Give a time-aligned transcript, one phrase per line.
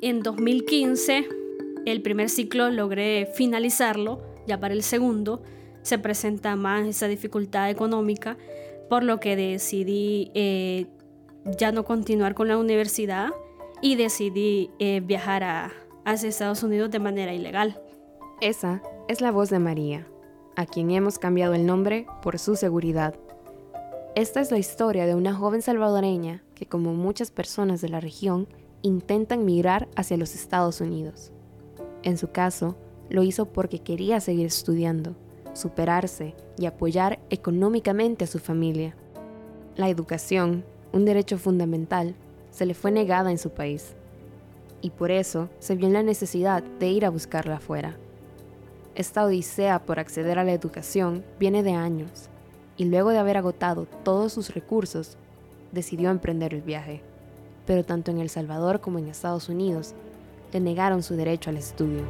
[0.00, 1.28] En 2015,
[1.84, 5.42] el primer ciclo logré finalizarlo, ya para el segundo
[5.82, 8.36] se presenta más esa dificultad económica,
[8.88, 10.86] por lo que decidí eh,
[11.58, 13.30] ya no continuar con la universidad
[13.82, 15.72] y decidí eh, viajar
[16.04, 17.80] hacia Estados Unidos de manera ilegal.
[18.40, 20.06] Esa es la voz de María,
[20.54, 23.16] a quien hemos cambiado el nombre por su seguridad.
[24.14, 28.46] Esta es la historia de una joven salvadoreña que, como muchas personas de la región,
[28.82, 31.32] intentan migrar hacia los Estados Unidos.
[32.02, 32.76] En su caso,
[33.10, 35.14] lo hizo porque quería seguir estudiando,
[35.52, 38.94] superarse y apoyar económicamente a su familia.
[39.76, 42.14] La educación, un derecho fundamental,
[42.50, 43.94] se le fue negada en su país.
[44.80, 47.96] Y por eso se vio en la necesidad de ir a buscarla afuera.
[48.94, 52.28] Esta odisea por acceder a la educación viene de años,
[52.76, 55.16] y luego de haber agotado todos sus recursos,
[55.72, 57.02] decidió emprender el viaje.
[57.68, 59.94] Pero tanto en El Salvador como en Estados Unidos
[60.54, 62.02] le negaron su derecho al estudio.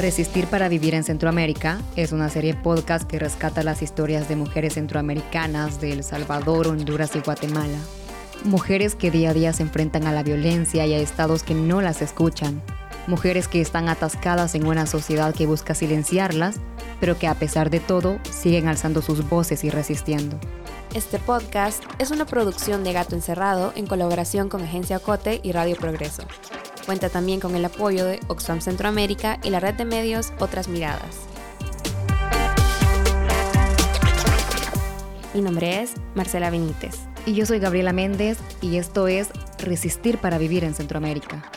[0.00, 4.74] Resistir para vivir en Centroamérica es una serie podcast que rescata las historias de mujeres
[4.74, 7.78] centroamericanas de El Salvador, Honduras y Guatemala.
[8.42, 11.80] Mujeres que día a día se enfrentan a la violencia y a estados que no
[11.80, 12.60] las escuchan.
[13.10, 16.60] Mujeres que están atascadas en una sociedad que busca silenciarlas,
[17.00, 20.38] pero que a pesar de todo siguen alzando sus voces y resistiendo.
[20.94, 25.74] Este podcast es una producción de Gato Encerrado en colaboración con Agencia Ocote y Radio
[25.74, 26.22] Progreso.
[26.86, 31.16] Cuenta también con el apoyo de Oxfam Centroamérica y la red de medios Otras Miradas.
[35.34, 36.94] Mi nombre es Marcela Benítez.
[37.26, 41.50] Y yo soy Gabriela Méndez y esto es Resistir para Vivir en Centroamérica.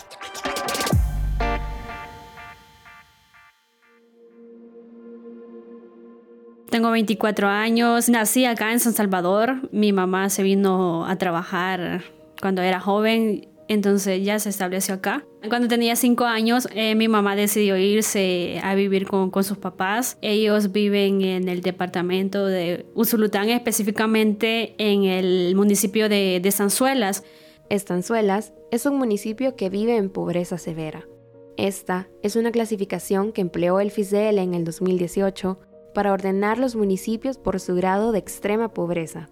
[6.73, 9.69] Tengo 24 años, nací acá en San Salvador.
[9.72, 12.01] Mi mamá se vino a trabajar
[12.41, 15.23] cuando era joven entonces ya se estableció acá.
[15.50, 20.17] Cuando tenía cinco años, eh, mi mamá decidió irse a vivir con, sus papás.
[20.23, 27.23] Ellos viven en el departamento de Usulután, específicamente en el municipio de, de Sanzuelas.
[27.69, 31.07] Estanzuelas es un municipio que vive en pobreza severa.
[31.56, 35.59] Esta es una clasificación que empleó el FISEL en el 2018
[35.94, 39.30] para ordenar los municipios por su grado de extrema pobreza,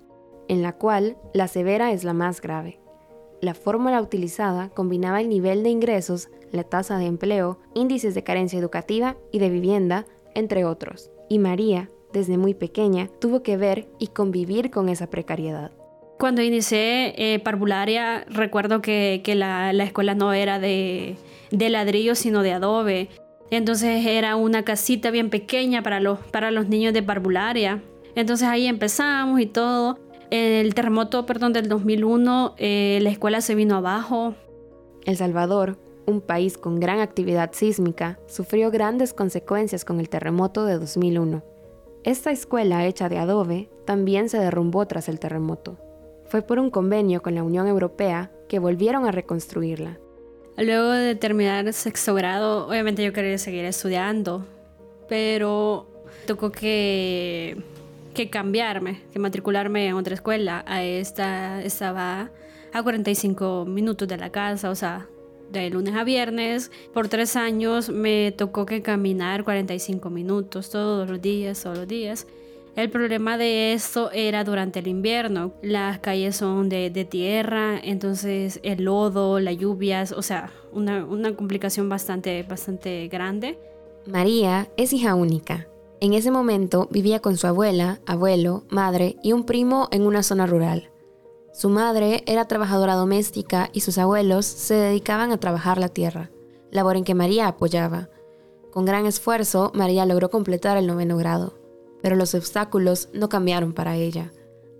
[0.47, 2.79] en la cual la severa es la más grave.
[3.41, 8.59] La fórmula utilizada combinaba el nivel de ingresos, la tasa de empleo, índices de carencia
[8.59, 10.05] educativa y de vivienda,
[10.35, 11.09] entre otros.
[11.27, 15.71] Y María, desde muy pequeña, tuvo que ver y convivir con esa precariedad.
[16.19, 21.15] Cuando inicié eh, parvularia, recuerdo que, la, escuela no era de,
[21.49, 23.09] de ladrillo, sino de adobe.
[23.51, 27.83] Entonces era una casita bien pequeña para los, para los niños de parvularia.
[28.15, 29.99] Entonces ahí empezamos y todo.
[30.29, 34.35] El terremoto, perdón, del 2001, eh, la escuela se vino abajo.
[35.03, 40.79] El Salvador, un país con gran actividad sísmica, sufrió grandes consecuencias con el terremoto de
[40.79, 41.43] 2001.
[42.03, 45.77] Esta escuela hecha de adobe también se derrumbó tras el terremoto.
[46.25, 49.99] Fue por un convenio con la Unión Europea que volvieron a reconstruirla.
[50.61, 54.45] Luego de terminar sexto grado, obviamente yo quería seguir estudiando,
[55.07, 55.87] pero
[56.27, 57.57] tocó que
[58.13, 60.63] que cambiarme, que matricularme en otra escuela.
[60.67, 62.29] A esta estaba
[62.73, 65.07] a 45 minutos de la casa, o sea,
[65.51, 66.71] de lunes a viernes.
[66.93, 72.27] Por tres años me tocó que caminar 45 minutos todos los días, todos los días.
[72.75, 75.51] El problema de esto era durante el invierno.
[75.61, 81.89] Las calles son de, tierra, entonces el lodo, las lluvias, o sea, una, una complicación
[81.89, 83.59] bastante, bastante grande.
[84.05, 85.67] María es hija única.
[85.99, 90.47] En ese momento vivía con su abuela, abuelo, madre y un primo en una zona
[90.47, 90.89] rural.
[91.53, 96.31] Su madre era trabajadora doméstica y sus abuelos se dedicaban a trabajar la tierra,
[96.71, 98.09] labor en que María apoyaba.
[98.71, 101.60] Con gran esfuerzo, María logró completar el noveno grado,
[102.01, 104.31] pero los obstáculos no cambiaron para ella.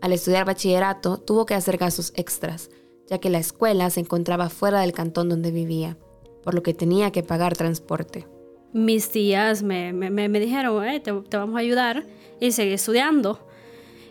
[0.01, 2.69] Al estudiar bachillerato, tuvo que hacer gastos extras,
[3.07, 5.97] ya que la escuela se encontraba fuera del cantón donde vivía,
[6.43, 8.27] por lo que tenía que pagar transporte
[8.73, 9.91] mis tías me,
[10.39, 12.05] dijeron, eh, te, vamos a ayudar
[12.39, 13.39] y seguí estudiando.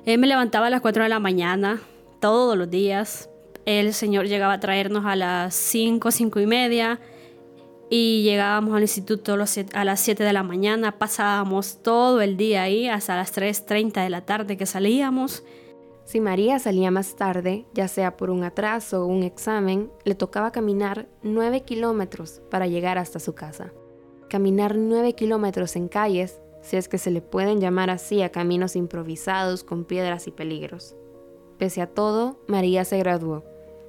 [0.04, 1.80] Él me levantaba a las 4 de la mañana,
[2.20, 3.28] todos los días.
[3.66, 7.00] El Señor llegaba a traernos a las 5, 5 y media
[7.92, 10.98] y llegábamos al instituto a las 7 de la mañana.
[10.98, 15.42] Pasábamos todo el día ahí hasta las 3.30 de la tarde que salíamos.
[16.04, 20.52] Si María salía más tarde, ya sea por un atraso o un examen, le tocaba
[20.52, 23.72] caminar 9 kilómetros para llegar hasta su casa.
[24.28, 28.76] Caminar 9 kilómetros en calles si es que se le pueden llamar así a caminos
[28.76, 30.94] improvisados con piedras y peligros.
[31.58, 33.44] Pese a todo, María se graduó.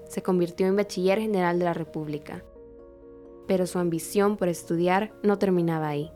[0.08, 2.44] Se convirtió en bachiller general de la República.
[3.52, 6.10] Pero su ambición por estudiar no terminaba ahí.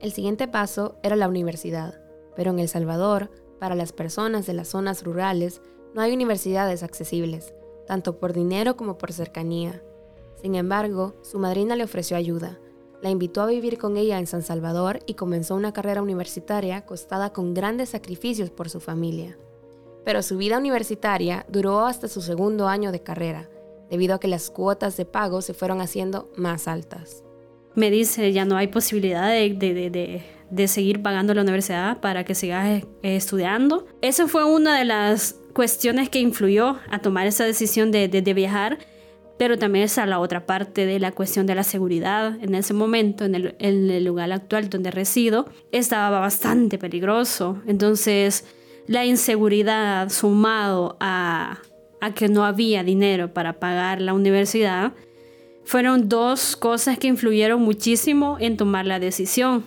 [0.00, 2.00] El siguiente paso era la universidad,
[2.34, 5.62] pero en El Salvador, para las personas de las zonas rurales,
[5.94, 7.54] no hay universidades accesibles,
[7.86, 9.84] tanto por dinero como por cercanía.
[10.42, 12.58] Sin embargo, su madrina le ofreció ayuda,
[13.02, 17.32] la invitó a vivir con ella en San Salvador y comenzó una carrera universitaria costada
[17.32, 19.38] con grandes sacrificios por su familia.
[20.04, 23.48] Pero su vida universitaria duró hasta su segundo año de carrera,
[23.90, 27.24] debido a que las cuotas de pago se fueron haciendo más altas.
[27.74, 30.22] Me dice, ya no hay posibilidad de,
[30.66, 33.86] seguir pagando la universidad para que sigas eh, estudiando.
[34.02, 38.78] Esa fue una de las cuestiones que influyó a tomar esa decisión de viajar
[39.38, 42.36] pero también está la otra parte de la cuestión de la seguridad.
[42.42, 47.62] En ese momento, en el, lugar actual donde resido, estaba bastante peligroso.
[47.66, 48.44] Entonces,
[48.88, 51.58] la inseguridad sumado a,
[52.00, 54.92] a que no había dinero para pagar la universidad,
[55.64, 59.64] fueron dos cosas que influyeron muchísimo en tomar la decisión.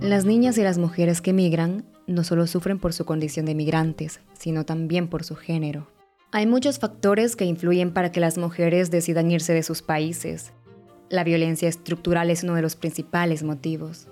[0.00, 4.20] Las niñas y las mujeres que migran no solo sufren por su condición de migrantes,
[4.36, 5.86] sino también por su género.
[6.32, 10.52] Hay muchos factores que influyen para que las mujeres decidan irse de sus países.
[11.12, 14.08] La violencia estructural es uno de los principales motivos.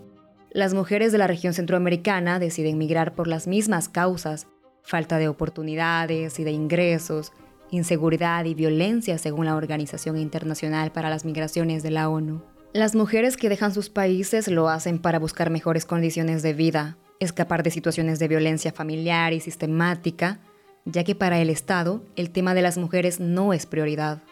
[0.50, 4.48] Las mujeres de la región centroamericana deciden migrar por las mismas causas,
[4.82, 7.32] falta de oportunidades y de ingresos,
[7.70, 12.42] inseguridad y violencia según la Organización Internacional para las Migraciones de la ONU.
[12.74, 17.62] Las mujeres que dejan sus países lo hacen para buscar mejores condiciones de vida, escapar
[17.62, 20.40] de situaciones de violencia familiar y sistemática,
[20.84, 24.22] ya que para el Estado el tema de las mujeres no es prioridad.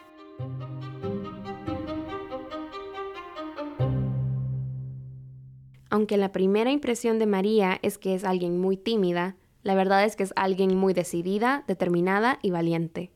[5.89, 10.15] Aunque la primera impresión de María es que es alguien muy tímida, la verdad es
[10.15, 13.11] que es alguien muy decidida, determinada y valiente.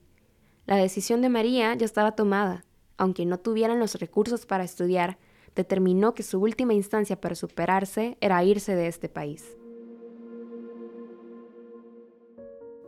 [0.66, 2.66] La decisión de María ya estaba tomada
[2.98, 5.18] aunque no tuvieran los recursos para estudiar,
[5.56, 9.58] determinó que su última instancia para superarse era irse de este país.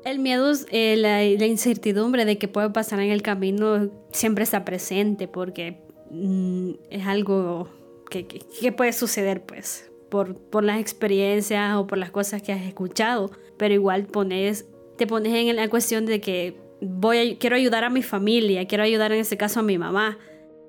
[0.04, 5.28] El miedo, eh, la, incertidumbre de que puede pasar en el camino siempre está presente
[5.28, 5.82] porque
[6.12, 7.70] mm, es algo
[8.10, 13.32] que, puede suceder pues por, por las experiencias o por las cosas que has escuchado,
[13.58, 14.68] pero igual pones,
[14.98, 19.12] te pones en la cuestión de que voy quiero ayudar a mi familia, quiero ayudar
[19.12, 20.18] en este caso a mi mamá.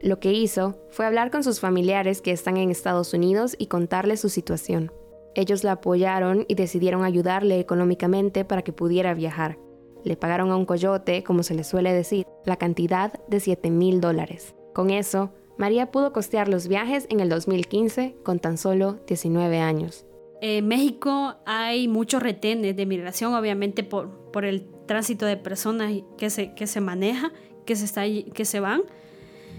[0.01, 4.21] Lo que hizo fue hablar con sus familiares que están en Estados Unidos y contarles
[4.21, 4.93] su situación.
[5.35, 9.59] Ellos la apoyaron y decidieron ayudarle económicamente para que pudiera viajar.
[10.05, 14.01] Le pagaron a un coyote, como se le suele decir, la cantidad de 7 mil
[14.01, 14.55] dólares.
[14.73, 20.05] Con eso, María pudo costear los viajes en el 2015 con tan solo 19 años.
[20.43, 26.29] En México hay muchos retenes de migración, obviamente por, por el tránsito de personas que
[26.29, 27.33] se, que se maneja,
[27.65, 28.03] que se, está,
[28.35, 28.83] que se van.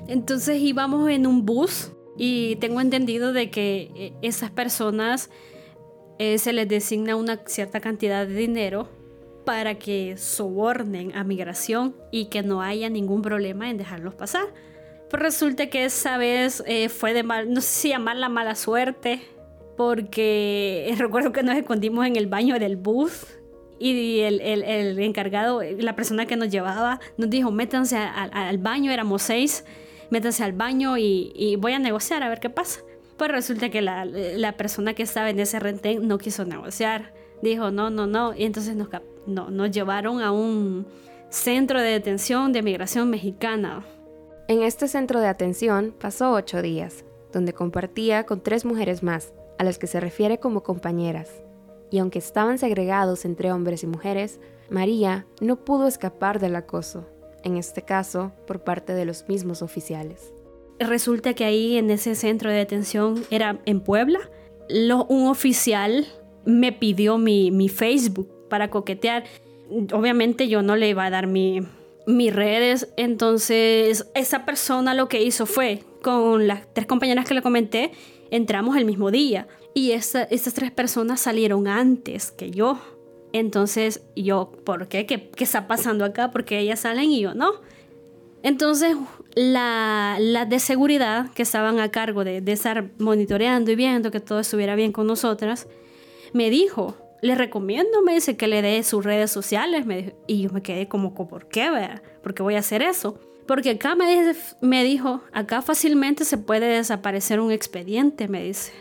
[0.08, 5.30] Entonces íbamos en un bus y tengo entendido de que eh, esas personas
[6.20, 8.88] eh, se les designa una cierta cantidad de dinero
[9.46, 14.46] para que sobornen a migración y que no haya ningún problema en dejarlos pasar.
[15.10, 18.56] Pues resulta que esa vez eh, fue de mal, no sé si llamar la mala
[18.56, 19.22] suerte,
[19.78, 23.26] porque recuerdo que nos escondimos en el baño del bus
[23.80, 28.92] y el, el, el, encargado, la persona que nos llevaba, nos dijo, métanse al baño,
[28.92, 29.66] éramos seis,
[30.10, 32.82] métanse al baño y, y, voy a negociar a ver qué pasa.
[33.18, 37.14] Pues resulta que la, la persona que estaba en ese rentén no quiso negociar.
[37.42, 38.34] Dijo, no, no, no.
[38.36, 38.90] Y entonces nos,
[39.26, 40.88] no, nos llevaron a un
[41.30, 43.86] centro de detención de migración mexicana.
[44.48, 49.64] En este centro de atención pasó ocho días, donde compartía con tres mujeres más, a
[49.64, 51.30] las que se refiere como compañeras
[51.90, 54.40] y aunque estaban segregados entre hombres y mujeres,
[54.70, 57.08] María no pudo escapar del acoso,
[57.44, 60.34] en este caso por parte de los mismos oficiales.
[60.80, 64.20] Resulta que ahí en ese centro de detención era en Puebla,
[65.08, 66.06] un oficial
[66.46, 69.24] me pidió mi, Facebook para coquetear.
[69.94, 71.62] Obviamente yo no le iba a dar mi,
[72.08, 77.42] mis redes, entonces esa persona lo que hizo fue, con las tres compañeras que le
[77.42, 77.92] comenté,
[78.32, 82.80] entramos el mismo día y estas tres personas salieron antes que yo.
[83.34, 85.06] Entonces yo, ¿por qué?
[85.06, 85.30] qué?
[85.40, 86.32] está pasando acá?
[86.32, 87.52] Porque ellas salen y yo no.
[88.42, 88.96] Entonces
[89.36, 94.22] la, la de seguridad que estaban a cargo de, de estar monitoreando y viendo que
[94.22, 95.68] todo estuviera bien con nosotras,
[96.32, 99.86] me dijo, le recomiendo, me dice que le dé sus redes sociales.
[100.28, 101.70] Y yo me quedé como, ¿por qué?
[101.70, 102.02] ¿verdad?
[102.22, 103.20] ¿Por qué voy a hacer eso?
[103.48, 108.74] Porque acá me, me dijo, acá fácilmente se puede desaparecer un expediente, me dice.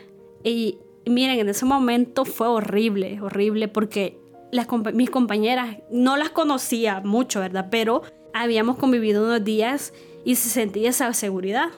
[0.43, 4.19] Y miren, en ese momento fue horrible, horrible, porque
[4.51, 7.69] las, mis compañeras no las conocía mucho, ¿verdad?
[7.71, 8.03] Pero
[8.35, 9.93] habíamos convivido unos días
[10.25, 11.69] y se sentía esa seguridad.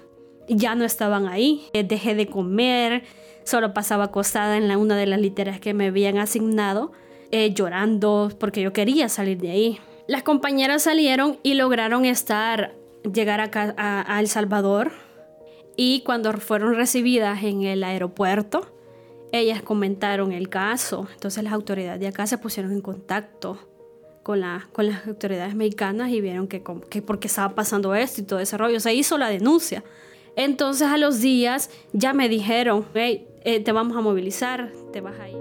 [0.49, 1.67] Ya no estaban ahí.
[1.75, 3.05] Eh, dejé de comer,
[3.49, 6.93] solo pasaba acostada en una de las literas que me habían asignado,
[7.31, 9.81] eh, llorando porque yo quería salir de ahí.
[10.07, 12.75] Las compañeras salieron y lograron estar,
[13.11, 14.93] llegar a, El Salvador.
[15.77, 18.71] Y cuando fueron recibidas en el aeropuerto,
[19.33, 21.09] ellas comentaron el caso.
[21.15, 23.59] Entonces las autoridades de acá se pusieron en contacto
[24.23, 28.25] con, la, con las autoridades mexicanas y vieron que, que porque estaba pasando esto y
[28.25, 28.79] todo ese rollo.
[28.81, 29.85] Se hizo la denuncia.
[30.37, 35.19] Entonces a los días ya me dijeron, hey, eh, te vamos a movilizar, te vas
[35.19, 35.39] a ir.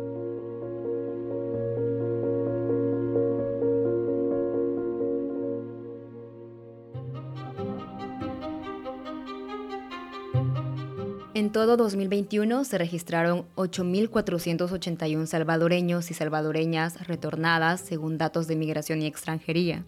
[11.34, 19.06] En todo 2021 se registraron 8.481 salvadoreños y salvadoreñas retornadas según datos de Migración y
[19.06, 19.84] Extranjería.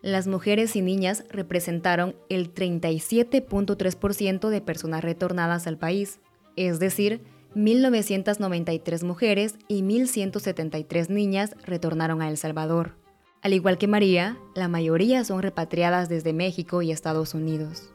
[0.00, 6.20] Las mujeres y niñas representaron el 37.3% de personas retornadas al país,
[6.54, 7.20] es decir,
[7.54, 12.96] 1.993 mujeres y 1.173 niñas retornaron a El Salvador.
[13.40, 17.90] Al igual que María, la mayoría son repatriadas desde México y Estados Unidos.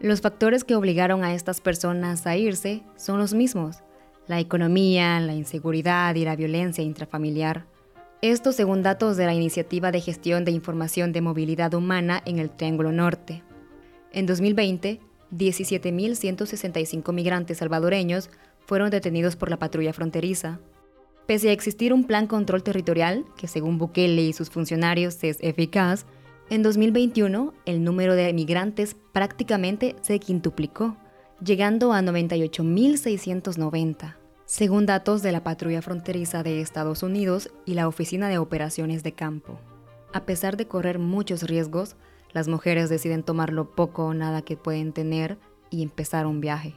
[0.00, 3.78] Los factores que obligaron a estas personas a irse son los mismos,
[4.26, 7.66] la economía, la inseguridad y la violencia intrafamiliar.
[8.22, 12.50] Esto según datos de la Iniciativa de Gestión de Información de Movilidad Humana en el
[12.50, 13.42] Triángulo Norte.
[14.12, 15.00] En 2020,
[15.32, 18.30] 17.165 migrantes salvadoreños
[18.70, 20.60] fueron detenidos por la patrulla fronteriza.
[21.26, 26.06] Pese a existir un plan control territorial, que según Bukele y sus funcionarios es eficaz,
[26.50, 30.96] en 2021, el número de migrantes prácticamente se quintuplicó,
[31.44, 38.28] llegando a 98.690, según datos de la Patrulla Fronteriza de Estados Unidos y la Oficina
[38.28, 39.58] de Operaciones de Campo.
[40.12, 41.96] A pesar de correr muchos riesgos,
[42.32, 45.38] las mujeres deciden tomar lo poco o nada que pueden tener
[45.70, 46.76] y empezar un viaje.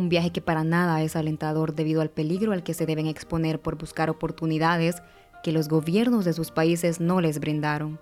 [0.00, 3.60] Un viaje que para nada es alentador debido al peligro al que se deben exponer
[3.60, 5.02] por buscar oportunidades
[5.42, 8.00] que los gobiernos de sus países no les brindaron.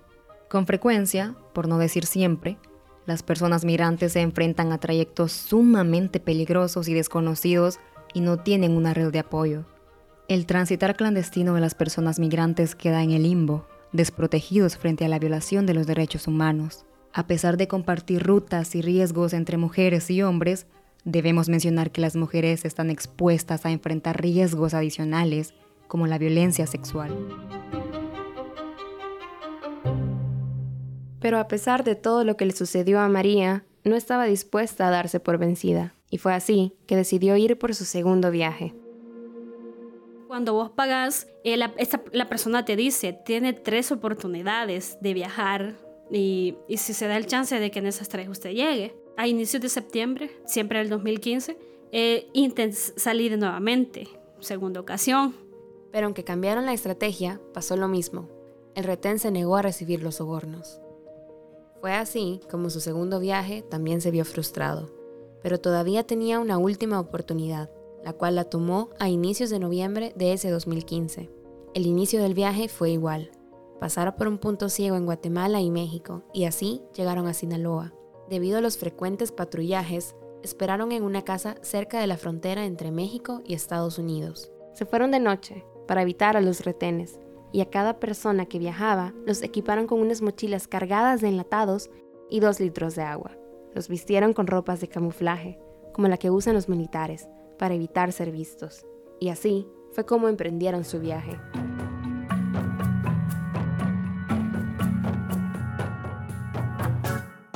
[0.49, 2.57] Con frecuencia, por no decir siempre,
[3.05, 7.81] las personas migrantes se enfrentan a trayectos sumamente peligrosos y desconocidos
[8.15, 9.65] y no tienen una red de apoyo.
[10.29, 15.19] El transitar clandestino de las personas migrantes queda en el limbo, desprotegidos frente a la
[15.19, 16.87] violación de los derechos humanos.
[17.13, 20.69] A pesar de compartir rutas y riesgos entre mujeres y hombres,
[21.05, 25.55] debemos mencionar que las mujeres están expuestas a enfrentar riesgos adicionales
[25.87, 27.17] como la violencia sexual.
[31.21, 34.91] Pero a pesar de todo lo que le sucedió a María, no estaba dispuesta a
[34.91, 38.75] darse por vencida, y fue así que decidió ir por su segundo viaje.
[40.29, 45.77] Cuando vos pagás, eh, la, persona te dice, tiene tres oportunidades de viajar
[46.11, 48.95] y, si se da el chance de que en esas tres usted llegue.
[49.19, 51.59] A inicios de septiembre, siempre del 2015,
[51.91, 52.31] eh,
[52.95, 54.07] salir nuevamente,
[54.39, 55.35] segunda ocasión.
[55.91, 58.29] Pero aunque cambiaron la estrategia, pasó lo mismo.
[58.77, 60.81] El retén se negó a recibir los sobornos.
[61.81, 64.89] Fue así como su segundo viaje también se vio frustrado,
[65.43, 67.73] pero todavía tenía una última oportunidad,
[68.05, 71.29] la cual la tomó a inicios de noviembre de ese 2015.
[71.75, 73.33] El inicio del viaje fue igual,
[73.81, 77.98] pasar por un punto ciego en Guatemala y México, y así llegaron a Sinaloa.
[78.29, 83.41] Debido a los frecuentes patrullajes, esperaron en una casa cerca de la frontera entre México
[83.45, 84.53] y Estados Unidos.
[84.75, 87.19] Se fueron de noche, para evitar a los retenes,
[87.53, 91.91] y a cada persona que viajaba los equiparon con unas mochilas cargadas de enlatados
[92.29, 93.37] y dos litros de agua.
[93.75, 95.59] Los vistieron con ropas de camuflaje,
[95.95, 98.85] como la que usan los militares, para evitar ser vistos.
[99.21, 101.39] Y así fue como emprendieron su viaje.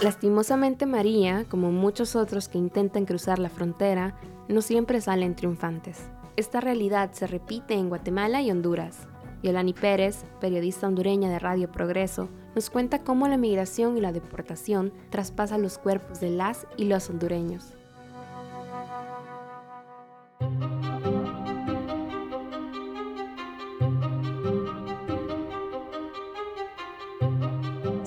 [0.02, 4.16] Lastimosamente María, como muchos otros que intentan cruzar la frontera,
[4.48, 6.10] no siempre salen triunfantes.
[6.34, 9.06] Esta realidad se repite en Guatemala y Honduras,
[9.44, 14.92] Yolani Pérez, periodista hondureña de Radio Progreso, nos cuenta cómo la migración y la deportación
[15.10, 17.76] traspasan los cuerpos de las y los hondureños.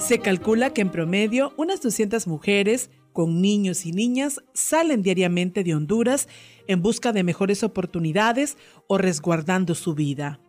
[0.07, 5.73] Se calcula que en promedio unas 200 mujeres con niños y niñas salen diariamente de
[5.73, 6.27] Honduras
[6.67, 10.39] en busca de mejores oportunidades o resguardando su vida.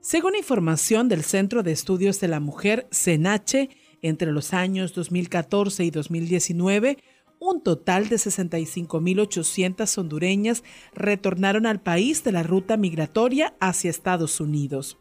[0.00, 3.70] Según información del Centro de Estudios de la Mujer, CENACHE,
[4.02, 6.98] entre los años 2014 y 2019,
[7.40, 10.62] un total de 65.800 hondureñas
[10.94, 14.96] retornaron al país de la ruta migratoria hacia Estados Unidos.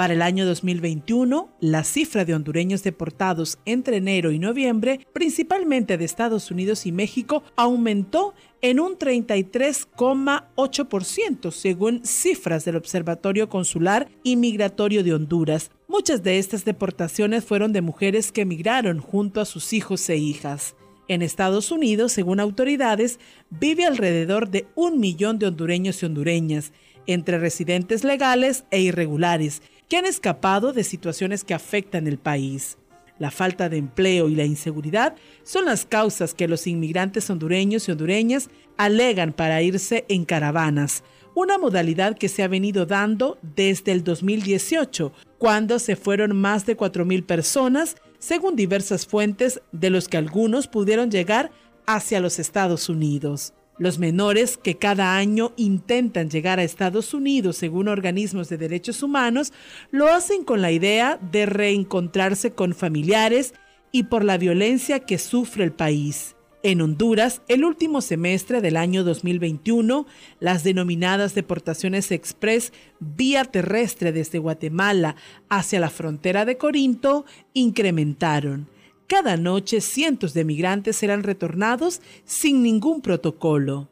[0.00, 6.06] Para el año 2021, la cifra de hondureños deportados entre enero y noviembre, principalmente de
[6.06, 15.04] Estados Unidos y México, aumentó en un 33,8% según cifras del Observatorio Consular y Migratorio
[15.04, 15.70] de Honduras.
[15.86, 20.76] Muchas de estas deportaciones fueron de mujeres que emigraron junto a sus hijos e hijas.
[21.08, 26.72] En Estados Unidos, según autoridades, vive alrededor de un millón de hondureños y hondureñas,
[27.06, 32.78] entre residentes legales e irregulares, que han escapado de situaciones que afectan el país.
[33.18, 37.92] La falta de empleo y la inseguridad son las causas que los inmigrantes hondureños y
[37.92, 41.02] hondureñas alegan para irse en caravanas,
[41.34, 46.76] una modalidad que se ha venido dando desde el 2018, cuando se fueron más de
[46.76, 51.50] 4.000 personas, según diversas fuentes, de los que algunos pudieron llegar
[51.86, 53.54] hacia los Estados Unidos.
[53.80, 59.54] Los menores que cada año intentan llegar a Estados Unidos, según organismos de derechos humanos,
[59.90, 63.54] lo hacen con la idea de reencontrarse con familiares
[63.90, 66.36] y por la violencia que sufre el país.
[66.62, 70.06] En Honduras, el último semestre del año 2021,
[70.40, 75.16] las denominadas deportaciones express vía terrestre desde Guatemala
[75.48, 78.68] hacia la frontera de Corinto incrementaron.
[79.10, 83.90] Cada noche cientos de migrantes eran retornados sin ningún protocolo,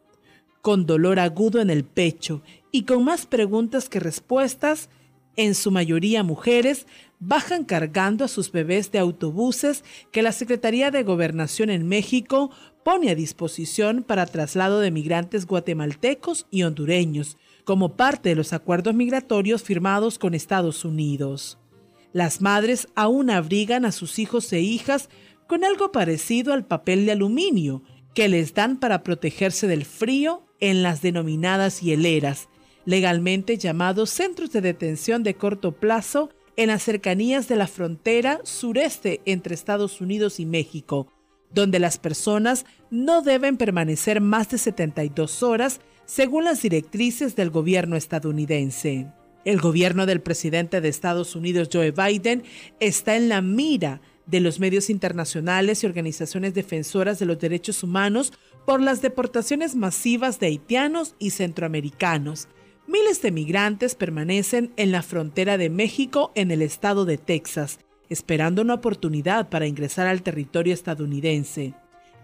[0.62, 4.90] con dolor agudo en el pecho y con más preguntas que respuestas,
[5.34, 6.87] en su mayoría mujeres,
[7.18, 9.82] bajan cargando a sus bebés de autobuses
[10.12, 12.52] que la Secretaría de Gobernación en México
[12.84, 18.94] pone a disposición para traslado de migrantes guatemaltecos y hondureños, como parte de los acuerdos
[18.94, 21.58] migratorios firmados con Estados Unidos.
[22.12, 25.08] Las madres aún abrigan a sus hijos e hijas
[25.47, 27.82] con algo parecido al papel de aluminio
[28.14, 32.49] que les dan para protegerse del frío en las denominadas hieleras,
[32.84, 39.21] legalmente llamados centros de detención de corto plazo en las cercanías de la frontera sureste
[39.25, 41.12] entre Estados Unidos y México,
[41.52, 47.94] donde las personas no deben permanecer más de 72 horas según las directrices del gobierno
[47.94, 49.06] estadounidense.
[49.49, 52.43] El gobierno del presidente de Estados Unidos, Joe Biden,
[52.80, 58.34] está en la mira de los medios internacionales y organizaciones defensoras de los derechos humanos
[58.67, 62.49] por las deportaciones masivas de haitianos y centroamericanos.
[62.87, 67.78] Miles de migrantes permanecen en la frontera de México en el estado de Texas,
[68.11, 71.73] esperando una oportunidad para ingresar al territorio estadounidense.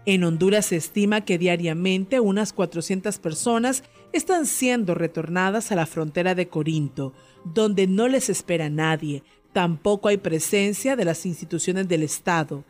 [0.05, 6.35] En Honduras se estima que diariamente unas 400 personas están siendo retornadas a la frontera
[6.35, 7.13] de Corinto,
[7.43, 12.63] donde no les espera nadie, tampoco hay presencia de las instituciones del Estado.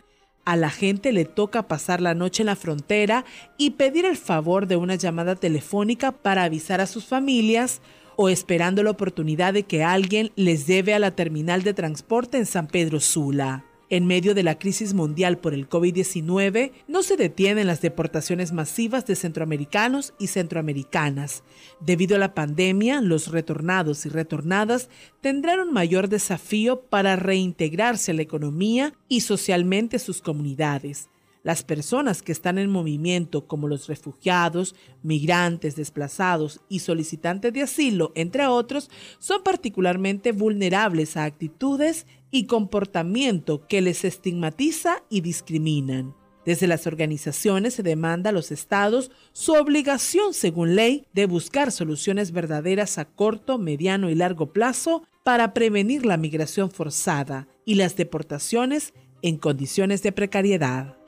[0.46, 3.26] A la gente le toca pasar la noche en la frontera
[3.58, 7.82] y pedir el favor de una llamada telefónica para avisar a sus familias
[8.16, 12.46] o esperando la oportunidad de que alguien les debe a la terminal de transporte en
[12.46, 13.66] San Pedro Sula.
[13.90, 19.06] En medio de la crisis mundial por el COVID-19, no se detienen las deportaciones masivas
[19.06, 21.44] de centroamericanos y centroamericanas.
[21.80, 24.90] Debido a la pandemia, los retornados y retornadas
[25.22, 31.10] tendrán un mayor desafío para reintegrarse a la economía y socialmente sus comunidades.
[31.46, 38.12] Las personas que están en movimiento, como los refugiados, migrantes, desplazados y solicitantes de asilo,
[38.16, 46.16] entre otros, son particularmente vulnerables a actitudes y comportamiento que les estigmatiza y discriminan.
[46.48, 52.32] Desde las organizaciones se demanda a los estados su obligación, según ley, de buscar soluciones
[52.32, 58.96] verdaderas a corto, mediano y largo plazo para prevenir la migración forzada y las deportaciones
[59.22, 61.05] en condiciones de precariedad.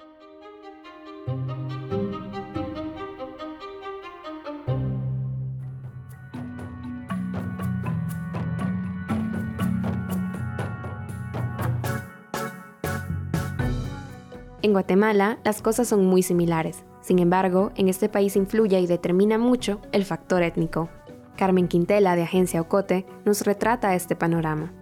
[14.68, 16.84] En Guatemala las cosas son muy similares.
[17.00, 20.90] Sin embargo, en este país influye y determina mucho el factor étnico.
[21.38, 24.74] Carmen Quintela de Agencia Ocote nos retrata este panorama.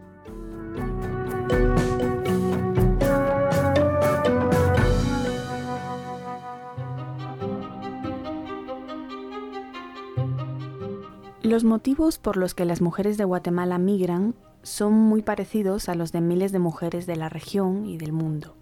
[11.46, 16.12] Los motivos por los que las mujeres de Guatemala migran son muy parecidos a los
[16.12, 18.56] de miles de mujeres de la región y del mundo.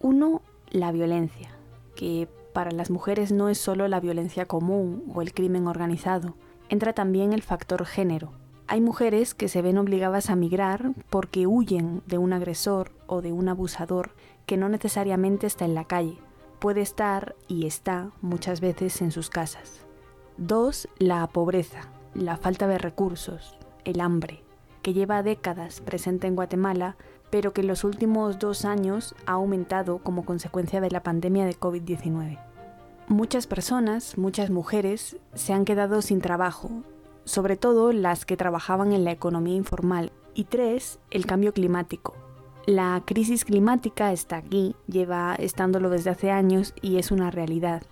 [0.00, 1.48] Uno, la violencia,
[1.94, 6.34] que para las mujeres no es solo la violencia común o el crimen organizado,
[6.68, 8.32] entra también el factor género.
[8.66, 13.32] Hay mujeres que se ven obligadas a migrar porque huyen de un agresor o de
[13.32, 14.10] un abusador
[14.44, 16.18] que no necesariamente está en la calle,
[16.58, 19.80] puede estar y está muchas veces en sus casas.
[20.36, 24.42] Dos, la pobreza, la falta de recursos, el hambre,
[24.82, 26.96] que lleva décadas presente en Guatemala,
[27.30, 31.58] pero que en los últimos dos años ha aumentado como consecuencia de la pandemia de
[31.58, 32.38] COVID-19.
[33.08, 36.70] Muchas personas, muchas mujeres, se han quedado sin trabajo,
[37.24, 40.12] sobre todo las que trabajaban en la economía informal.
[40.34, 42.14] Y tres, el cambio climático,
[42.66, 47.82] la crisis climática está aquí, lleva estándolo desde hace años y es una realidad.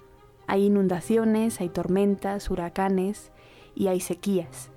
[0.46, 3.30] Hay inundaciones, hay tormentas, huracanes
[3.74, 4.70] y hay sequías.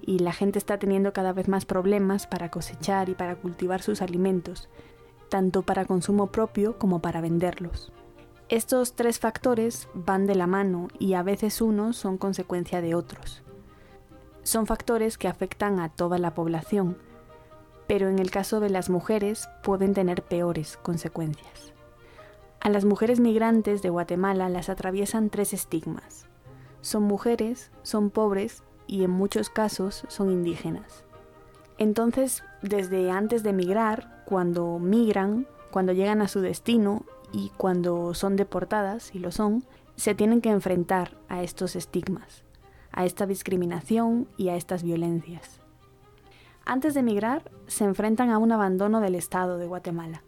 [0.00, 4.02] Y la gente está teniendo cada vez más problemas para cosechar y para cultivar sus
[4.02, 4.68] alimentos,
[5.28, 7.92] tanto para consumo propio como para venderlos.
[8.48, 13.42] Estos tres factores van de la mano y a veces unos son consecuencia de otros.
[14.42, 16.98] Son factores que afectan a toda la población,
[17.86, 21.72] pero en el caso de las mujeres pueden tener peores consecuencias.
[22.60, 26.26] A las mujeres migrantes de Guatemala las atraviesan tres estigmas.
[26.82, 31.04] Son mujeres, son pobres y en muchos casos son indígenas.
[31.78, 38.36] Entonces, desde antes de migrar, cuando migran, cuando llegan a su destino y cuando son
[38.36, 39.64] deportadas, y lo son,
[39.96, 42.44] se tienen que enfrentar a estos estigmas,
[42.92, 45.60] a esta discriminación y a estas violencias.
[46.64, 50.22] Antes de emigrar, se enfrentan a un abandono del Estado de Guatemala,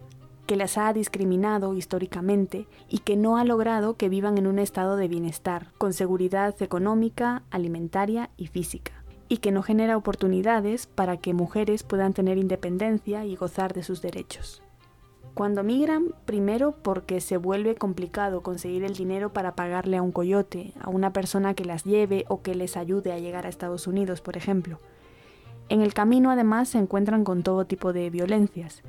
[0.46, 4.96] que las ha discriminado históricamente y que no ha logrado que vivan en un estado
[4.96, 8.92] de bienestar, con seguridad económica, alimentaria y física,
[9.28, 14.02] y que no genera oportunidades para que mujeres puedan tener independencia y gozar de sus
[14.02, 14.62] derechos.
[15.35, 20.72] Cuando migran, primero porque se vuelve complicado conseguir el dinero para pagarle a un coyote,
[20.80, 24.20] a una persona que las lleve o que les ayude a llegar a Estados Unidos,
[24.20, 24.78] por ejemplo.
[25.68, 28.83] En el camino además se encuentran con todo tipo de violencias,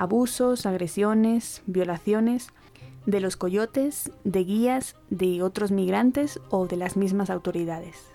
[0.00, 2.48] abusos, agresiones, violaciones
[3.04, 8.06] de los coyotes, de guías, de otros migrantes o de las mismas autoridades.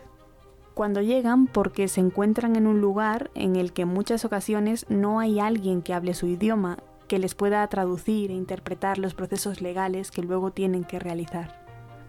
[0.74, 5.19] Cuando llegan porque se encuentran en un lugar en el que en muchas ocasiones no
[5.19, 10.10] hay alguien que hable su idioma, que les pueda traducir e interpretar los procesos legales
[10.10, 11.63] que luego tienen que realizar.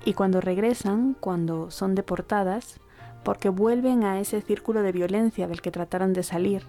[0.06, 2.80] Y cuando regresan, cuando son deportadas,
[3.24, 6.62] porque vuelven a ese círculo de violencia del que trataron de salir.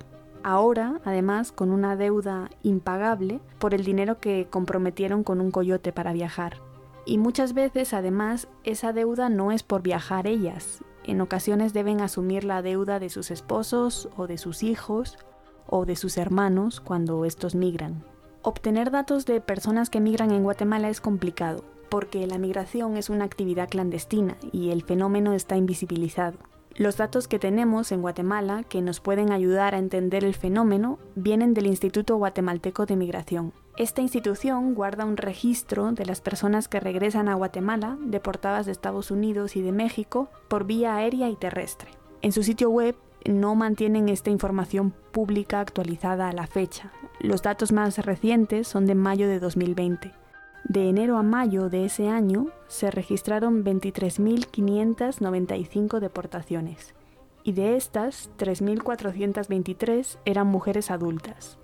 [0.43, 6.13] Ahora, además, con una deuda impagable por el dinero que comprometieron con un coyote para
[6.13, 6.57] viajar.
[7.05, 10.83] Y muchas veces, además, esa deuda no es por viajar ellas.
[11.03, 15.17] En ocasiones deben asumir la deuda de sus esposos o de sus hijos
[15.65, 18.03] o de sus hermanos cuando estos migran.
[18.41, 23.25] Obtener datos de personas que migran en Guatemala es complicado, porque la migración es una
[23.25, 26.37] actividad clandestina y el fenómeno está invisibilizado.
[26.77, 31.55] Los datos que tenemos en Guatemala que nos pueden ayudar a entender el fenómeno vienen
[31.55, 33.51] del Instituto Guatemalteco de Migración.
[33.77, 39.09] Esta institución guarda un registro de las personas que regresan a Guatemala deportadas de Estados
[39.09, 41.89] Unidos y de México por vía aérea y terrestre.
[42.21, 46.91] En su sitio web no mantienen esta información pública actualizada a la fecha.
[47.19, 50.13] Los datos más recientes son de mayo de 2020.
[50.63, 56.93] De enero a mayo de ese año se registraron 23.595 deportaciones
[57.43, 61.57] y de estas 3.423 eran mujeres adultas.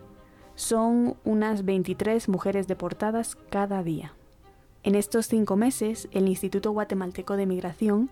[0.56, 4.13] Son unas 23 mujeres deportadas cada día.
[4.84, 8.10] En estos cinco meses, el Instituto Guatemalteco de Migración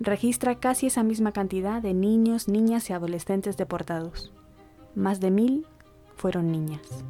[0.00, 4.30] registra casi esa misma cantidad de niños, niñas y adolescentes deportados.
[4.94, 5.66] Más de mil
[6.16, 7.04] fueron niñas.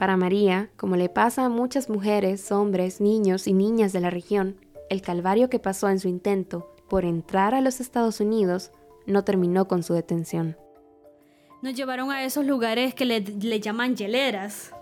[0.00, 4.56] Para María, como le pasa a muchas mujeres, hombres, niños y niñas de la región,
[4.88, 8.70] el calvario que pasó en su intento por entrar a los Estados Unidos
[9.04, 10.56] no terminó con su detención.
[11.60, 14.72] Nos llevaron a esos lugares que le, llaman hieleras.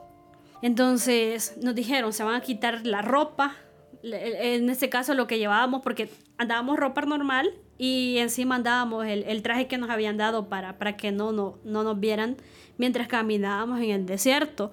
[0.63, 3.57] Entonces nos dijeron, se van a quitar la ropa,
[4.05, 9.67] en este caso lo que llevábamos, porque andábamos ropa normal y encima andábamos el, traje
[9.67, 12.37] que nos habían dado para, para que no, no, no nos vieran
[12.77, 14.71] mientras caminábamos en el desierto.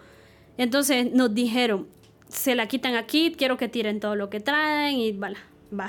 [0.58, 1.88] Entonces nos dijeron,
[2.28, 5.34] se la quitan aquí, quiero que tiren todo lo que traen y va,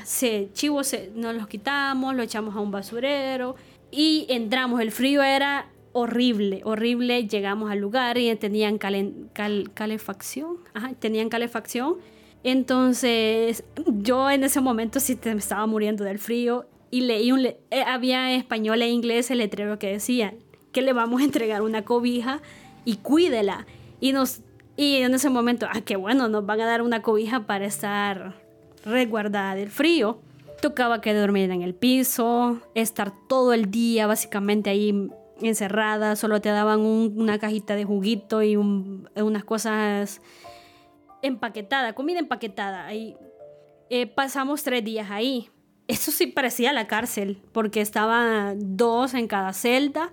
[0.05, 3.57] se, chivo se, nos los quitamos, lo echamos a un basurero
[3.90, 4.81] y entramos.
[4.81, 7.26] El frío era horrible, horrible.
[7.26, 10.59] Llegamos al lugar y tenían calefacción,
[10.98, 11.96] tenían calefacción.
[12.44, 17.57] Entonces yo en ese momento sí me estaba muriendo del frío y leí un, eh,
[17.87, 20.35] había español e inglés el letrero que decía
[20.70, 22.40] que le vamos a entregar una cobija
[22.85, 23.66] y cuídela.
[23.98, 24.42] Y, nos,
[24.77, 28.35] y en ese momento, ah, qué bueno, nos van a dar una cobija para estar
[28.85, 30.21] resguardada del frío.
[30.61, 35.11] Tocaba que dormir en el piso, estar todo el día básicamente ahí
[35.41, 40.23] encerrada, solo te daban una cajita de juguito y unas cosas
[41.23, 42.87] empaquetadas, comida empaquetada.
[42.87, 43.17] Ahí
[43.91, 45.51] eh, pasamos tres días ahí.
[45.89, 50.12] Eso sí parecía la cárcel, porque estaban dos en cada celda,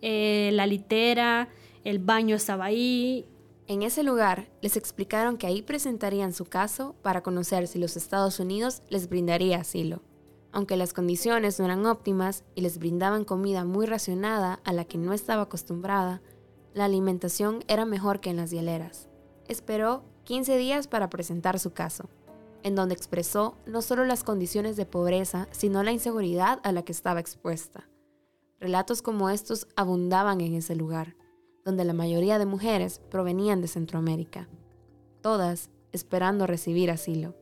[0.00, 1.48] eh, la litera,
[1.84, 3.26] el baño estaba ahí.
[3.70, 8.40] En ese lugar les explicaron que ahí presentarían su caso para conocer si los Estados
[8.40, 10.02] Unidos les brindaría asilo.
[10.50, 14.98] Aunque las condiciones no eran óptimas y les brindaban comida muy racionada a la que
[14.98, 16.20] no estaba acostumbrada,
[16.74, 19.08] la alimentación era mejor que en las hieleras.
[19.46, 22.10] Esperó 15 días para presentar su caso,
[22.64, 26.90] en donde expresó no solo las condiciones de pobreza, sino la inseguridad a la que
[26.90, 27.88] estaba expuesta.
[28.58, 31.14] Relatos como estos abundaban en ese lugar,
[31.64, 34.48] donde la mayoría de mujeres provenían de Centroamérica,
[35.20, 37.34] todas esperando recibir asilo.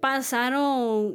[0.00, 1.14] Pasaron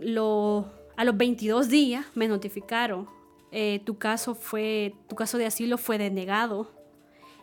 [0.96, 3.08] a los 22 días me notificaron,
[3.52, 6.72] eh, tu, caso fue, tu caso de asilo fue denegado.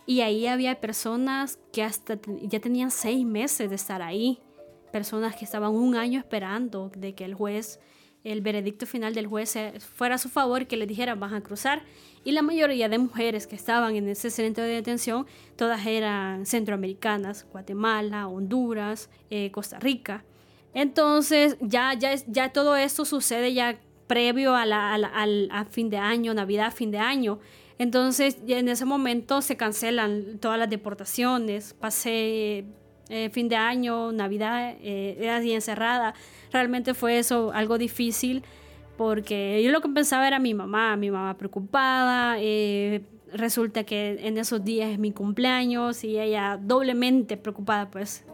[0.06, 4.40] Y ahí había personas que hasta ya tenían seis meses de estar ahí,
[4.90, 7.78] personas que estaban un año esperando de que el juez,
[8.24, 9.56] el veredicto final del juez
[9.96, 11.82] fuera a su favor que les dijera vas a cruzar.
[12.24, 15.26] Y la mayoría de mujeres que estaban en ese centro de detención,
[15.56, 20.24] todas eran centroamericanas, Guatemala, Honduras, eh, Costa Rica.
[20.74, 26.34] Entonces, ya, ya, ya todo esto sucede ya previo a, la, a, fin de año,
[26.34, 27.38] Navidad, fin de año.
[27.78, 31.74] Entonces, en ese momento se cancelan todas las deportaciones.
[31.74, 32.64] Pasé
[33.08, 36.14] eh, fin de año, Navidad, eh, era así encerrada.
[36.52, 38.42] Realmente fue eso algo difícil
[38.96, 42.36] porque yo lo que pensaba era mi mamá, mi mamá preocupada.
[42.38, 48.24] Eh, resulta que en esos días es mi cumpleaños y ella doblemente preocupada, pues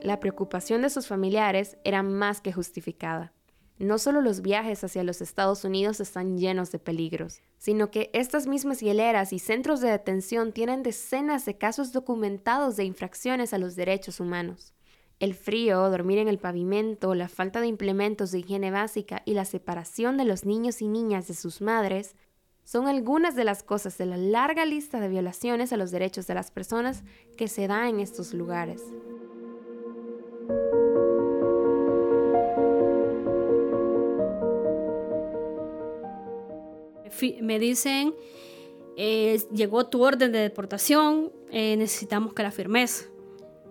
[0.00, 3.32] La preocupación de sus familiares era más que justificada.
[3.78, 8.48] No solo los viajes hacia los Estados Unidos están llenos de peligros, sino que estas
[8.48, 13.76] mismas hieleras y centros de detención tienen decenas de casos documentados de infracciones a los
[13.76, 14.74] derechos humanos.
[15.20, 19.44] El frío, dormir en el pavimento, la falta de implementos de higiene básica y la
[19.44, 22.16] separación de los niños y niñas de sus madres
[22.64, 26.34] son algunas de las cosas de la larga lista de violaciones a los derechos de
[26.34, 27.04] las personas
[27.36, 28.82] que se da en estos lugares.
[37.42, 38.14] Me dicen,
[38.96, 43.08] eh, llegó tu orden de deportación, eh, necesitamos que la firmes.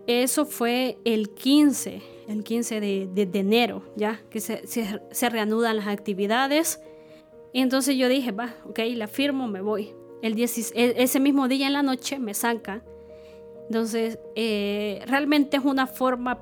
[0.08, 6.80] Eso fue el 15, el 15 de, enero, ya que se, se, reanudan las actividades.
[7.54, 9.94] Entonces yo dije, va, ok, la firmo, me voy.
[10.22, 12.84] El e, ese mismo día en la noche me saca.
[13.68, 16.42] Entonces, eh, realmente es una forma,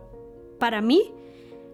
[0.59, 1.11] para mí,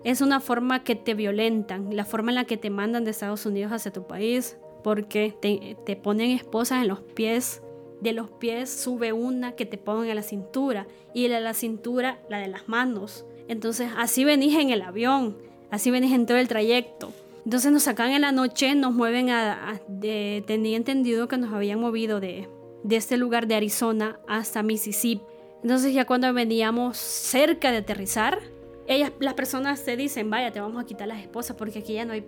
[0.03, 3.45] es una forma que te violentan, la forma en la que te mandan de Estados
[3.45, 7.61] Unidos hacia tu país, porque te, ponen esposas en los pies.
[8.01, 12.19] De los pies sube una que te ponen a la cintura y de la cintura
[12.29, 13.25] la de las manos.
[13.47, 15.37] Entonces así venís en el avión,
[15.69, 17.11] así venís en todo el trayecto.
[17.45, 19.79] Entonces nos sacan en la noche, nos mueven a...
[19.99, 22.47] tenía entendido que nos habían movido de,
[22.83, 25.23] de este lugar de Arizona hasta Mississippi.
[25.63, 28.39] Entonces ya cuando veníamos cerca de aterrizar,
[28.87, 32.05] ellas, las personas te dicen, vaya, te vamos a quitar las esposas porque aquí ya
[32.05, 32.25] no hay,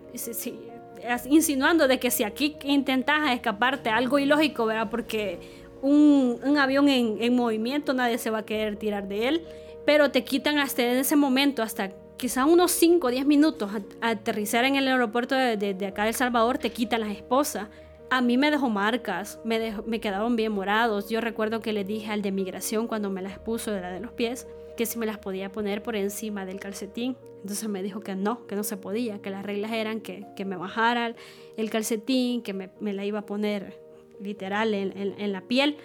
[1.30, 4.89] insinuando de que si aquí intentas escaparte, algo ilógico, ¿verdad?
[4.89, 5.39] Porque
[5.82, 9.46] un, avión en, movimiento nadie se va a querer tirar de él,
[9.86, 13.70] pero te quitan hasta en ese momento, hasta quizá unos 5 o 10 minutos
[14.02, 17.68] aterrizar en el aeropuerto de, acá de El Salvador, te quitan las esposas.
[18.10, 21.10] A mí me dejó marcas, me, me quedaron bien morados.
[21.10, 24.00] Yo recuerdo que le dije al de migración cuando me las puso de la de
[24.00, 27.16] los pies, que si me las podía poner por encima del calcetín.
[27.42, 30.56] Entonces me dijo que no, que no se podía, que las reglas eran que, me
[30.56, 31.14] bajara
[31.58, 33.78] el calcetín, que me, la iba a poner
[34.22, 35.78] literal en, la piel.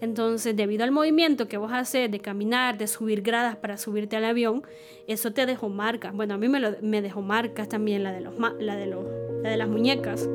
[0.00, 4.24] Entonces, debido al movimiento que vos haces de caminar, de subir gradas para subirte al
[4.24, 4.62] avión,
[5.06, 6.14] eso te dejó marcas.
[6.14, 9.04] Bueno, a mí me, me dejó marcas también la de, los, la de, los,
[9.42, 10.28] la de las muñecas.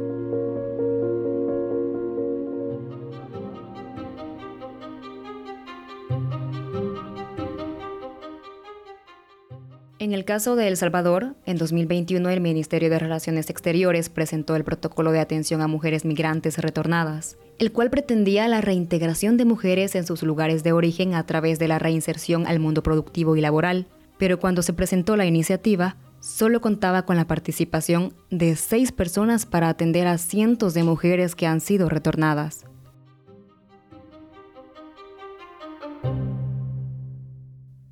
[10.00, 14.64] En el caso de El Salvador, en 2021 el Ministerio de Relaciones Exteriores presentó el
[14.64, 20.08] protocolo de atención a mujeres migrantes retornadas, el cual pretendía la reintegración de mujeres en
[20.08, 23.88] sus lugares de origen a través de la reinserción al mundo productivo y laboral.
[24.18, 29.68] Pero cuando se presentó la iniciativa, solo contaba con la participación de seis personas para
[29.68, 32.66] atender a cientos de mujeres que han sido retornadas.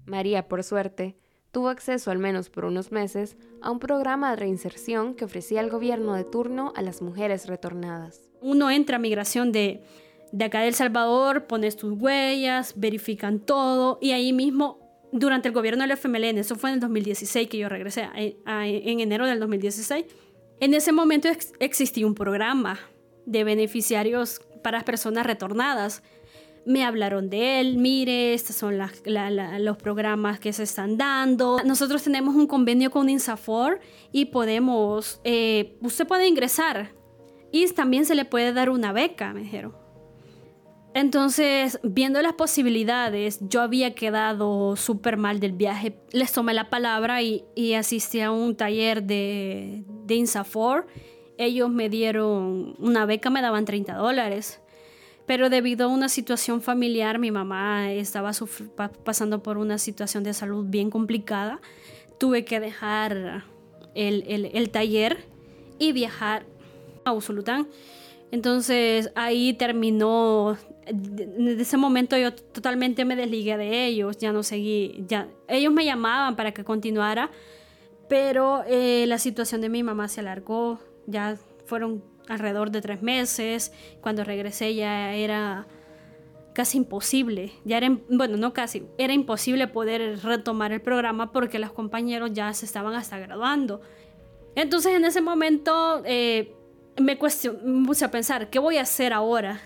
[0.05, 1.17] María, por suerte,
[1.57, 5.71] tuvo acceso, al menos por unos meses, a un programa de reinserción que ofrecía el
[5.71, 8.29] gobierno de turno a las mujeres retornadas.
[8.41, 9.81] Uno entra a migración de,
[10.31, 15.55] de acá de El Salvador, pones tus huellas, verifican todo y ahí mismo, durante el
[15.55, 20.05] gobierno del FMLN, eso fue en el 2016 que yo regresé, en enero del 2016,
[20.59, 21.27] en ese momento
[21.59, 22.77] existía un programa
[23.25, 26.03] de beneficiarios para personas retornadas
[26.67, 31.59] me hablaron de él, mire, estos son los programas que se están dando.
[31.63, 33.79] Nosotros tenemos un convenio con INSAFOR
[34.11, 36.91] y podemos, eh, usted puede ingresar
[37.53, 39.75] y también se le puede dar una beca, me dijeron.
[40.93, 45.97] Entonces, viendo las posibilidades, yo había quedado súper mal del viaje.
[46.11, 50.85] Les tomé la palabra y, asistí a un taller de, INSAFOR.
[51.37, 54.59] Ellos me dieron una beca, me daban 30 dólares
[55.27, 58.31] pero debido a una situación familiar, mi mamá estaba
[59.03, 61.59] pasando por una situación de salud bien complicada,
[62.17, 63.43] tuve que dejar
[63.93, 65.25] el, taller
[65.79, 66.45] y viajar
[67.03, 67.67] a Usulután.
[68.31, 70.57] Entonces ahí terminó,
[70.89, 75.83] desde ese momento yo totalmente me desligué de ellos, ya no seguí, ya ellos me
[75.83, 77.31] llamaban para que continuara,
[78.07, 83.71] pero eh, la situación de mi mamá se alargó, ya fueron alrededor de tres meses.
[84.01, 85.67] Cuando regresé ya era
[86.57, 87.51] casi imposible.
[87.65, 92.51] Ya era, bueno, no casi, era imposible poder retomar el programa porque los compañeros ya
[92.53, 93.81] se estaban hasta graduando.
[94.55, 96.55] Entonces en ese momento eh,
[96.99, 99.61] me, me puse a pensar, ¿qué voy a hacer ahora?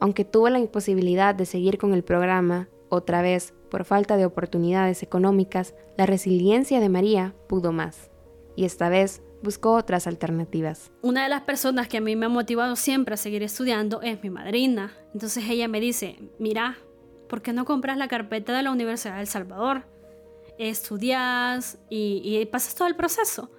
[0.00, 5.02] Aunque tuvo la imposibilidad de seguir con el programa, otra vez, por falta de oportunidades
[5.02, 8.10] económicas, la resiliencia de María pudo más.
[8.54, 10.90] Y esta vez buscó otras alternativas.
[11.02, 14.20] Una de las personas que a mí me ha motivado siempre a seguir estudiando es
[14.22, 14.92] mi madrina.
[15.12, 16.78] Entonces ella me dice, mira,
[17.28, 19.84] ¿por qué no compras la carpeta de la Universidad de El Salvador?
[20.58, 23.52] Estudias y, y pasas todo el proceso.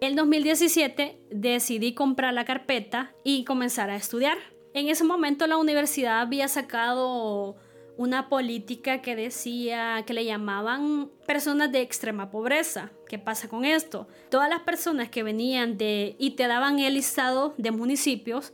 [0.00, 4.38] En 2017 decidí comprar la carpeta y comenzar a estudiar.
[4.74, 7.56] En ese momento la universidad había sacado
[7.96, 12.90] una política que decía que le llamaban personas de extrema pobreza.
[13.06, 14.08] ¿Qué pasa con esto?
[14.30, 18.52] Todas las personas que venían de y te daban el listado de municipios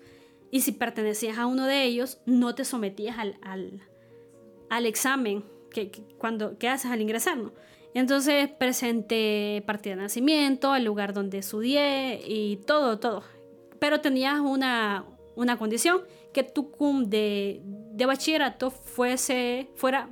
[0.51, 3.39] y si pertenecías a uno de ellos no te sometías al,
[4.71, 7.39] al, examen que, cuando, que haces al ingresar.
[7.95, 13.23] Entonces presenté partida de nacimiento, el lugar donde estudié y todo, todo.
[13.79, 15.05] Pero tenías una,
[15.37, 17.63] una condición que tu cum de,
[17.99, 20.09] de bachillerato fuese, fuera,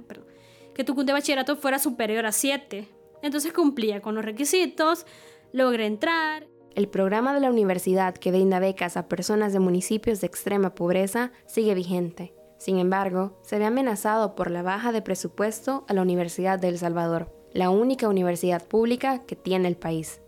[0.75, 2.89] que tu de bachillerato fuera superior a 7.
[3.23, 5.07] Entonces cumplía con los requisitos,
[5.53, 6.49] logré entrar.
[6.75, 11.31] El programa de la universidad que brinda becas a personas de municipios de extrema pobreza
[11.47, 12.35] sigue vigente.
[12.59, 16.79] Sin embargo, se ve amenazado por la baja de presupuesto a la Universidad de El
[16.79, 20.21] Salvador, la única universidad pública que tiene el país.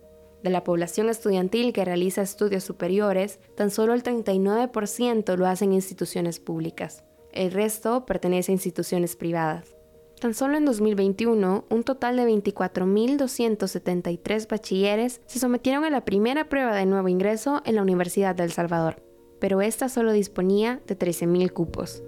[0.44, 6.38] De la población estudiantil que realiza estudios superiores, tan solo el 39% lo hacen instituciones
[6.38, 7.03] públicas.
[7.38, 9.77] El resto pertenece a instituciones privadas.
[10.20, 16.74] Tan solo en 2021, un total de 24.273 bachilleres se sometieron a la primera prueba
[16.74, 19.05] de nuevo ingreso en la Universidad de El Salvador,
[19.38, 22.03] pero esta solo disponía de 13.000 cupos.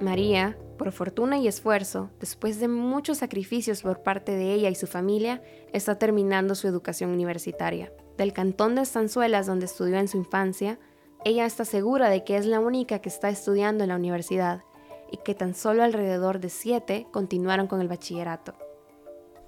[0.00, 4.86] María, por fortuna y esfuerzo, después de muchos sacrificios por parte de ella y su
[4.86, 5.42] familia,
[5.72, 7.90] está terminando su educación universitaria.
[8.18, 10.78] Del cantón de Estanzuelas, donde estudió en su infancia,
[11.24, 14.62] ella está segura de que es la única que está estudiando en la universidad
[15.10, 18.54] y que tan solo alrededor de siete continuaron con el bachillerato.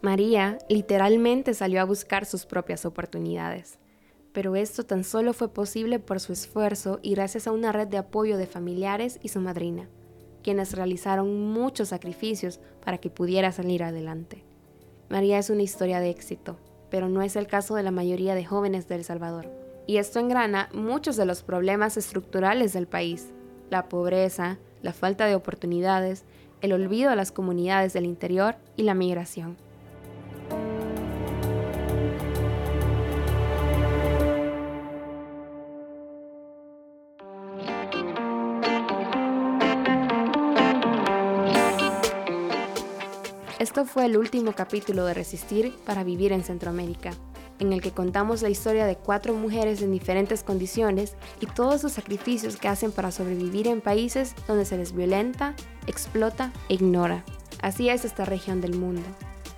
[0.01, 3.79] María literalmente salió a buscar sus propias oportunidades,
[4.33, 7.99] pero esto tan solo fue posible por su esfuerzo y gracias a una red de
[7.99, 9.87] apoyo de familiares y su madrina
[10.47, 14.45] quienes realizaron muchos sacrificios para que pudiera salir adelante.
[15.09, 16.57] María es una historia de éxito,
[16.89, 19.51] pero no es el caso de la mayoría de jóvenes de El Salvador.
[19.89, 23.27] Y esto engrana muchos de los problemas estructurales del país,
[23.71, 26.23] la pobreza, la falta de oportunidades,
[26.61, 29.57] el olvido a las comunidades del interior y la migración.
[43.77, 47.11] Esto fue el último capítulo de Resistir para vivir en Centroamérica.
[47.59, 51.93] en el que contamos la historia de cuatro mujeres en diferentes condiciones y todos los
[51.93, 55.55] sacrificios que hacen para sobrevivir en países donde se les violenta,
[55.87, 57.23] explota e ignora.
[57.61, 59.03] Así es esta región del mundo,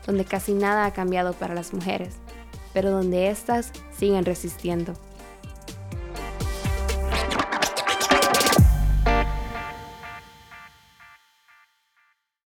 [0.04, 2.16] donde casi nada ha cambiado para las mujeres,
[2.72, 4.94] pero donde éstas siguen resistiendo.